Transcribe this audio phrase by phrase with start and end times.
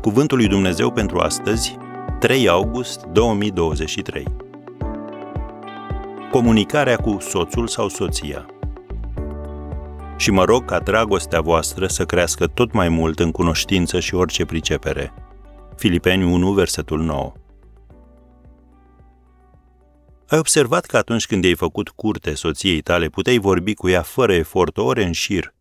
[0.00, 1.76] Cuvântul lui Dumnezeu pentru astăzi,
[2.18, 4.24] 3 august 2023.
[6.30, 8.46] Comunicarea cu soțul sau soția.
[10.16, 14.44] Și mă rog ca dragostea voastră să crească tot mai mult în cunoștință și orice
[14.44, 15.14] pricepere.
[15.76, 17.32] Filipeni 1, versetul 9.
[20.28, 24.32] Ai observat că atunci când ai făcut curte soției tale, puteai vorbi cu ea fără
[24.32, 25.54] efort ore în șir,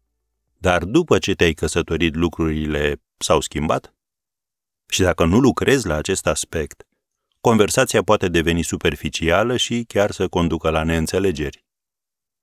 [0.58, 3.94] dar după ce te-ai căsătorit, lucrurile s-au schimbat?
[4.90, 6.88] Și dacă nu lucrezi la acest aspect,
[7.42, 11.66] conversația poate deveni superficială și chiar să conducă la neînțelegeri.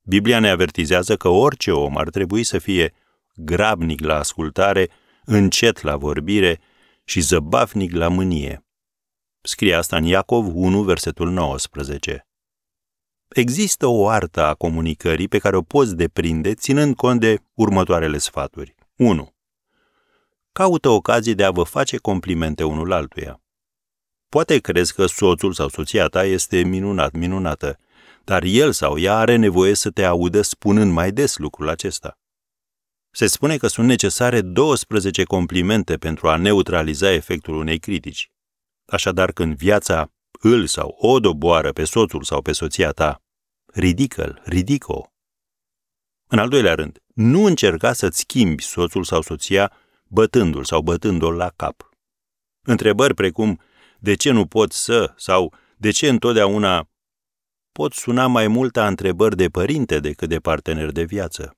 [0.02, 2.94] Biblia ne avertizează că orice om ar trebui să fie
[3.34, 4.90] grabnic la ascultare,
[5.24, 6.60] încet la vorbire
[7.04, 8.64] și zăbavnic la mânie.
[9.40, 12.26] Scrie asta în Iacov 1, versetul 19.
[13.28, 18.74] Există o artă a comunicării pe care o poți deprinde ținând cont de următoarele sfaturi.
[18.96, 19.35] 1
[20.56, 23.42] caută ocazie de a vă face complimente unul altuia.
[24.28, 27.78] Poate crezi că soțul sau soția ta este minunat, minunată,
[28.24, 32.18] dar el sau ea are nevoie să te audă spunând mai des lucrul acesta.
[33.10, 38.30] Se spune că sunt necesare 12 complimente pentru a neutraliza efectul unei critici.
[38.86, 43.22] Așadar, când viața îl sau o doboară pe soțul sau pe soția ta,
[43.72, 45.06] ridică-l, ridică-o.
[46.28, 49.72] În al doilea rând, nu încerca să-ți schimbi soțul sau soția
[50.08, 51.90] bătându-l sau bătându-l la cap.
[52.62, 53.60] Întrebări precum
[53.98, 56.88] de ce nu pot să sau de ce întotdeauna
[57.72, 61.56] pot suna mai mult a întrebări de părinte decât de partener de viață.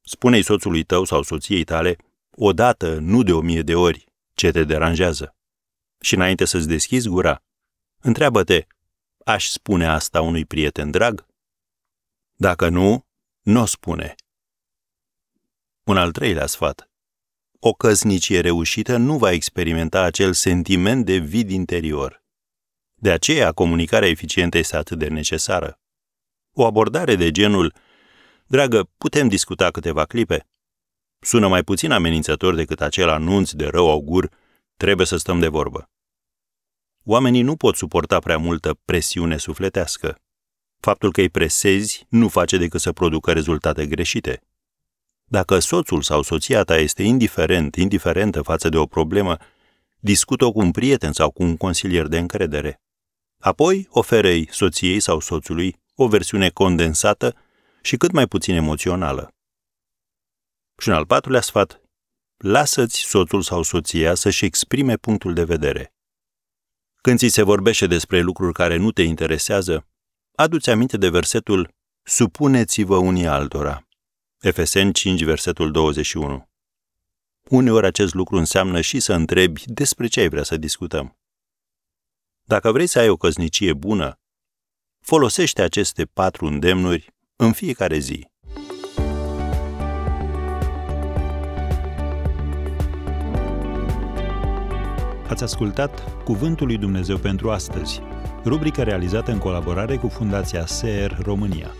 [0.00, 1.96] Spune-i soțului tău sau soției tale,
[2.30, 5.36] odată, nu de o mie de ori, ce te deranjează.
[6.00, 7.42] Și înainte să-ți deschizi gura,
[8.00, 8.66] întreabă-te,
[9.24, 11.26] aș spune asta unui prieten drag?
[12.36, 13.06] Dacă nu,
[13.42, 14.14] nu o spune.
[15.84, 16.88] Un al treilea sfat
[17.66, 22.22] o căsnicie reușită nu va experimenta acel sentiment de vid interior.
[22.94, 25.80] De aceea, comunicarea eficientă este atât de necesară.
[26.52, 27.74] O abordare de genul,
[28.46, 30.46] dragă, putem discuta câteva clipe?
[31.20, 34.30] Sună mai puțin amenințător decât acel anunț de rău augur,
[34.76, 35.90] trebuie să stăm de vorbă.
[37.04, 40.18] Oamenii nu pot suporta prea multă presiune sufletească.
[40.80, 44.42] Faptul că îi presezi nu face decât să producă rezultate greșite.
[45.34, 49.36] Dacă soțul sau soția ta este indiferent, indiferentă față de o problemă,
[50.00, 52.80] discută-o cu un prieten sau cu un consilier de încredere.
[53.40, 57.36] Apoi oferei soției sau soțului o versiune condensată
[57.82, 59.34] și cât mai puțin emoțională.
[60.78, 61.80] Și un al patrulea sfat,
[62.36, 65.94] lasă-ți soțul sau soția să-și exprime punctul de vedere.
[67.00, 69.86] Când ți se vorbește despre lucruri care nu te interesează,
[70.34, 73.84] adu-ți aminte de versetul Supuneți-vă unii altora.
[74.44, 76.48] Efeseni 5, versetul 21.
[77.50, 81.18] Uneori acest lucru înseamnă și să întrebi despre ce ai vrea să discutăm.
[82.42, 84.18] Dacă vrei să ai o căsnicie bună,
[85.00, 88.28] folosește aceste patru îndemnuri în fiecare zi.
[95.28, 98.00] Ați ascultat Cuvântul lui Dumnezeu pentru astăzi,
[98.44, 101.74] rubrica realizată în colaborare cu Fundația SER România.